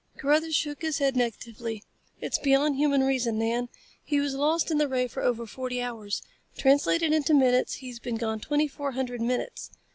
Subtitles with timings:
[0.17, 1.83] Carruthers shook his head negatively.
[2.21, 3.69] "It's beyond human reason, Nan.
[4.03, 6.23] He was lost in the ray for over forty hours.
[6.57, 9.69] Translated into minutes he's been gone twenty four hundred minutes.